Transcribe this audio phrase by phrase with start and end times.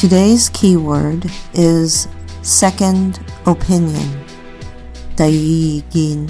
[0.00, 2.06] Today's keyword is
[2.42, 4.24] second opinion.
[5.16, 6.26] 第二意见,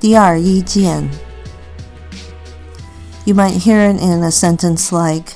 [0.00, 1.08] 第二意见.
[3.26, 5.34] You might hear it in a sentence like,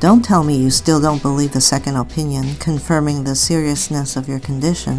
[0.00, 4.38] Don't tell me you still don't believe the second opinion, confirming the seriousness of your
[4.38, 4.98] condition.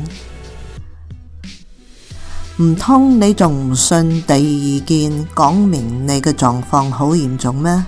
[2.57, 7.85] 唔通你仲唔信第二意见讲明你嘅状况好严重咩？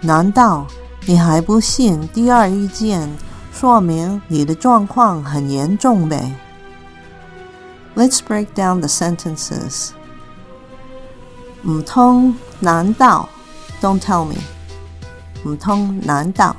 [0.00, 0.66] 难道
[1.06, 3.08] 你还不信第二意见
[3.52, 6.32] 说明你的状况很严重呗？
[7.96, 9.90] Let's break down the sentences.
[11.62, 13.28] 唔通难道
[13.80, 14.36] Don't tell me.
[15.44, 16.54] 唔通难道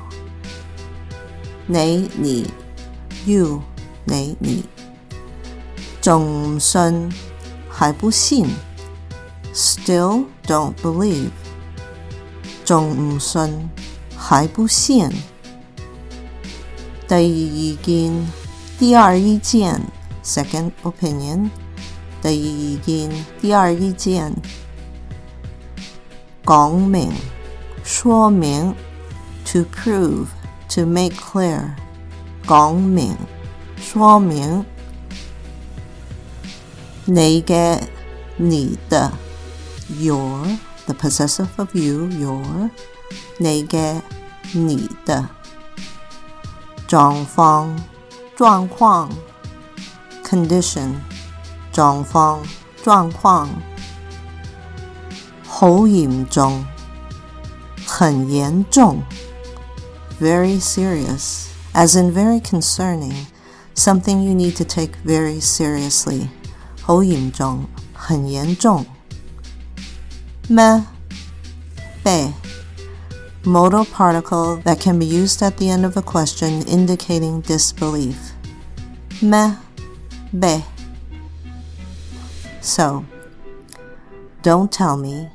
[1.66, 2.50] 你你
[3.24, 3.62] You
[4.04, 4.64] 你你
[6.00, 7.12] 仲唔信
[7.68, 8.48] 还不信
[9.54, 11.30] Still don't believe
[12.64, 13.70] 仲唔信
[14.26, 15.08] 还不信
[17.06, 18.26] 第二意见
[18.78, 19.80] 第二意见
[20.24, 21.50] Second opinion
[22.22, 24.32] 第二意见第二意见
[26.44, 27.12] 讲明
[27.84, 28.74] 说明
[29.44, 30.26] to prove
[30.68, 31.74] to make clear
[32.46, 33.16] 讲明
[33.76, 34.64] 说明
[37.04, 37.80] 你嘅
[38.36, 39.12] 你的
[39.98, 40.46] your
[40.86, 42.70] the possessive of you your
[43.38, 44.00] 你嘅
[44.53, 45.27] 你的
[46.87, 47.69] 状況
[48.35, 49.09] 状況
[50.23, 50.93] condition
[51.73, 52.39] 狀況
[52.83, 53.47] 状況
[55.45, 56.63] 好嚴重
[57.85, 59.01] 很嚴重
[60.21, 63.25] very serious as in very concerning
[63.75, 66.29] something you need to take very seriously
[66.81, 68.85] 好严重很嚴重
[70.47, 70.83] 咩
[72.01, 72.31] 被
[73.47, 78.33] modal particle that can be used at the end of a question indicating disbelief
[79.21, 79.55] me
[80.37, 80.63] be
[82.59, 83.05] so
[84.41, 85.29] don't tell me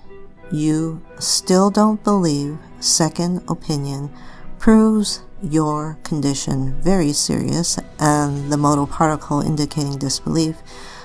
[0.53, 4.11] you still don't believe second opinion
[4.59, 10.57] proves your condition very serious and the modal particle indicating disbelief.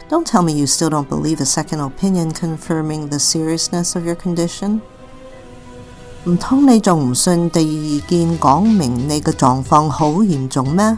[0.10, 4.16] Don't tell me you still don't believe a second opinion confirming the seriousness of your
[4.16, 4.82] condition.
[6.25, 10.97] 唔通你仲唔信第二意见讲明你嘅状况好严重咩？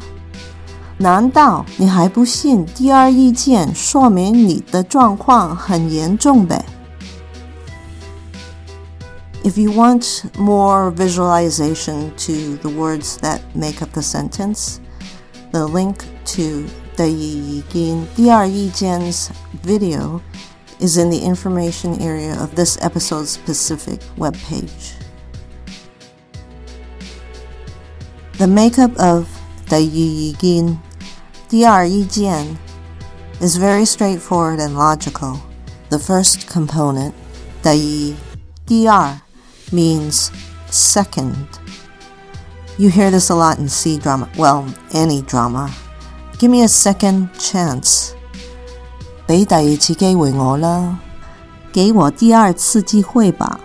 [0.99, 6.61] 难道你还不信第二意见说明你的状况很严重呗？
[9.45, 14.81] if you want more visualization to the words that make up the sentence,
[15.53, 16.67] the link to
[16.97, 17.63] the
[18.17, 18.49] Diar
[19.63, 20.23] video
[20.81, 24.98] is in the information area of this episode's specific webpage.
[28.39, 29.29] The makeup of
[29.69, 30.35] the
[31.49, 32.57] Diar
[33.41, 35.41] is very straightforward and logical.
[35.91, 37.15] The first component,
[37.63, 38.15] the
[38.67, 39.23] Diar,
[39.71, 40.33] means
[40.71, 41.47] second.
[42.77, 45.71] You hear this a lot in C drama, well, any drama.
[46.39, 48.15] Give me a second chance.
[49.27, 50.99] 俾第二次机会我啦，
[51.73, 53.59] 给我第二次机会吧。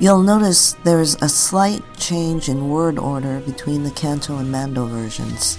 [0.00, 5.58] You'll notice there's a slight change in word order between the Canto and Mando versions.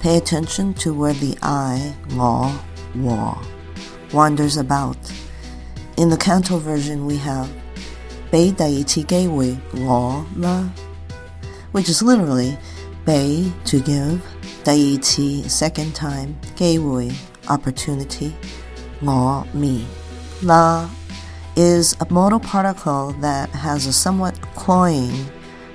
[0.00, 2.58] Pay attention to where the I, law,
[2.96, 3.40] wa,
[4.12, 4.96] wanders about.
[5.96, 7.48] In the Canto version, we have
[8.32, 10.64] Bei Daiichi Gateway Law La,
[11.70, 12.58] which is literally
[13.04, 14.20] Bei to give,
[14.64, 17.12] Daiichi second time, Gateway
[17.48, 18.34] opportunity,
[19.02, 19.86] Law me,
[20.42, 20.90] La
[21.57, 25.13] is a modal particle that has a somewhat cloying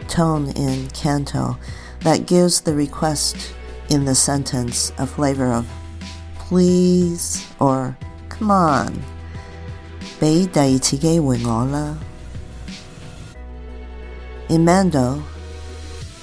[0.08, 1.56] tone in canto
[2.00, 3.54] that gives the request
[3.90, 5.66] in the sentence a flavor of
[6.36, 7.96] please or
[8.28, 9.02] come on
[10.18, 11.96] 俾第二次机会我啦。
[14.48, 15.20] in Mando,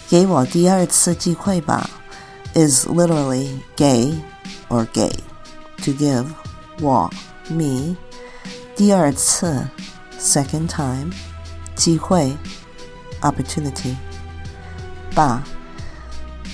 [0.09, 1.89] 给我第二次机会吧
[2.53, 4.13] is literally gay
[4.69, 5.11] or gay
[5.77, 6.25] to give
[6.81, 7.09] 我
[7.49, 7.95] me
[8.79, 9.67] 第二次
[10.19, 11.11] second time
[11.75, 12.35] 机会
[13.21, 13.95] opportunity
[15.13, 15.43] 吧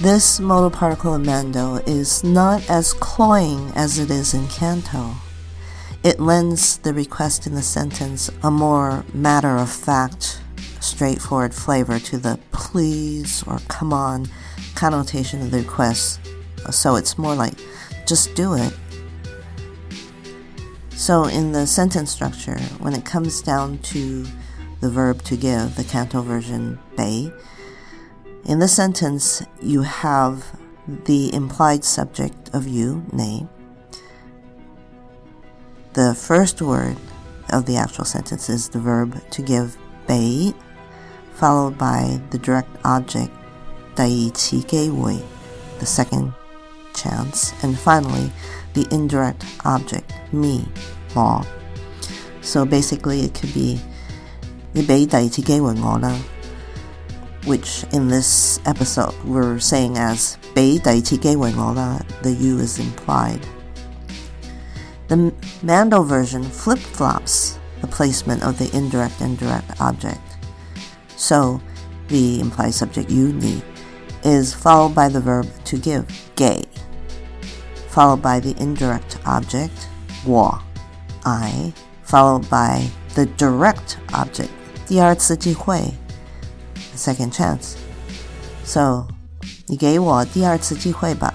[0.01, 5.13] This modal particle in Mando is not as cloying as it is in Canto.
[6.03, 10.41] It lends the request in the sentence a more matter of fact
[10.79, 14.25] straightforward flavor to the please or come on
[14.73, 16.19] connotation of the request.
[16.71, 17.53] So it's more like
[18.07, 18.73] just do it.
[20.96, 24.26] So in the sentence structure, when it comes down to
[24.80, 27.30] the verb to give, the Canto version bei.
[28.46, 30.58] In the sentence, you have
[31.04, 33.50] the implied subject of you, name.
[35.92, 36.96] The first word
[37.50, 39.76] of the actual sentence is the verb to give,
[40.06, 40.54] bei,
[41.34, 43.32] followed by the direct object,
[43.96, 45.22] dai qi
[45.78, 46.32] the second
[46.95, 48.31] chance, and finally
[48.73, 50.67] the indirect object, me,
[51.15, 51.45] law.
[52.41, 53.79] So basically, it could be
[54.73, 56.15] 你俾第二次机会我啦
[57.45, 63.41] which in this episode we're saying as 俾第二次机会我啦 the you is implied.
[65.09, 70.21] The Mando version flip-flops the placement of the indirect and direct object.
[71.17, 71.59] So
[72.07, 73.61] the implied subject you ni
[74.23, 76.63] is followed by the verb to give, gay,
[77.95, 79.87] followed by the indirect object,
[80.25, 80.61] 我,
[81.23, 81.73] I,
[82.05, 84.49] followed by the direct object,
[84.87, 85.93] 第二次机会
[86.91, 87.75] the second chance.
[88.65, 89.07] So,
[89.67, 91.33] 你给我第二次机会吧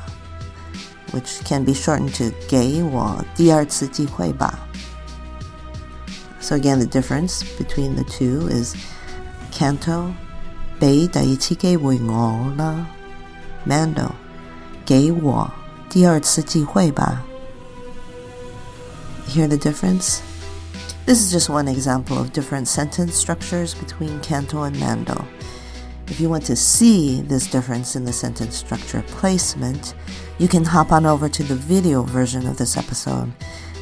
[1.13, 4.59] which can be shortened to 给我第二次机会吧
[6.41, 8.77] So again, the difference between the two is
[9.53, 10.13] canto
[10.79, 12.87] 俾第二次机会我啦
[13.67, 14.11] Mando
[14.85, 15.51] 给我
[15.91, 17.25] 第二次机会吧
[19.29, 20.21] Hear the difference?
[21.05, 25.25] This is just one example of different sentence structures between Canto and Mando.
[26.09, 29.95] If you want to see this difference in the sentence structure placement,
[30.39, 33.33] you can hop on over to the video version of this episode.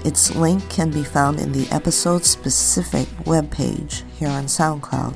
[0.04, 5.14] Its link can be found in the episode specific webpage here on SoundCloud.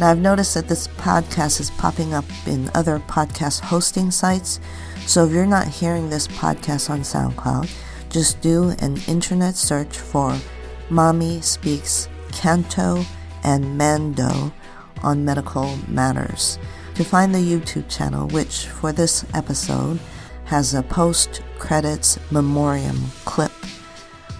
[0.00, 4.60] Now, I've noticed that this podcast is popping up in other podcast hosting sites,
[5.05, 7.69] so if you're not hearing this podcast on SoundCloud,
[8.09, 10.37] just do an internet search for
[10.89, 13.03] Mommy Speaks Canto
[13.43, 14.53] and Mando
[15.01, 16.57] on Medical Matters
[16.95, 19.99] to find the YouTube channel, which for this episode
[20.45, 23.51] has a post credits memoriam clip,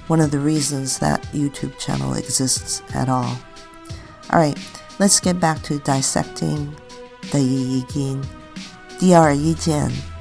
[0.08, 3.38] one of the reasons that YouTube channel exists at all.
[4.32, 4.60] Alright,
[5.00, 6.76] let's get back to dissecting
[7.32, 10.13] the Yi Yigin.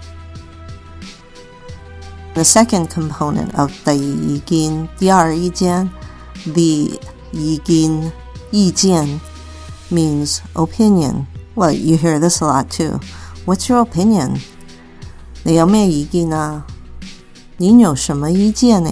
[2.33, 5.89] The second component of the Yi Yigin, 第二意见
[6.45, 6.99] the
[7.33, 8.11] Yigin
[8.51, 9.19] Yijian
[9.89, 11.25] means opinion.
[11.55, 12.99] Well, you hear this a lot too.
[13.45, 14.39] What's your opinion?
[15.43, 16.65] 你有咩意见啊？
[17.57, 18.91] 你有什么意见呢？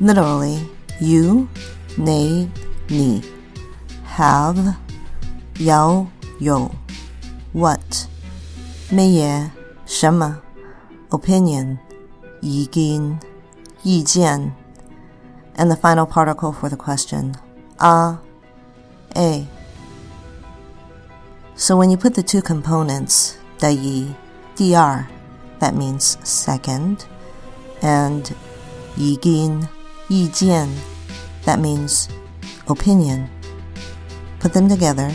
[0.00, 0.58] Literally,
[1.00, 1.48] you,
[1.96, 2.48] ne,
[2.88, 3.22] ni,
[4.16, 4.74] have,
[5.58, 6.06] yao,
[6.40, 6.70] yo,
[7.52, 8.06] what,
[8.90, 9.50] 咩嘢，
[9.88, 10.40] 什么，
[11.10, 11.78] opinion,
[12.40, 13.18] 意见。
[13.84, 14.50] yi jian,
[15.56, 17.34] and the final particle for the question,
[17.78, 18.16] a,
[19.14, 19.46] a.
[21.54, 24.14] So when you put the two components, da yi,
[24.56, 25.06] dr,
[25.58, 27.04] that means second,
[27.82, 28.34] and
[28.96, 29.68] yi gin,
[30.08, 30.70] yi jian,
[31.44, 32.08] that means
[32.66, 33.28] opinion.
[34.40, 35.12] Put them together.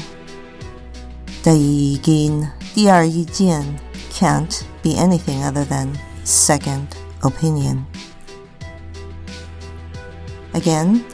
[1.41, 3.79] Da yi gin, dr yi jian
[4.14, 7.84] can't be anything other than second opinion.
[10.54, 11.04] Again,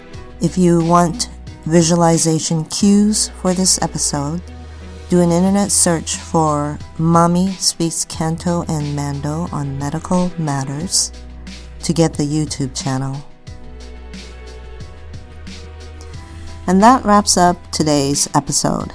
[0.43, 1.31] if you want
[1.65, 4.43] visualization cues for this episode,
[5.09, 11.11] do an internet search for Mommy Speaks Canto and Mando on Medical Matters
[11.83, 13.17] to get the YouTube channel.
[16.67, 18.93] And that wraps up today's episode.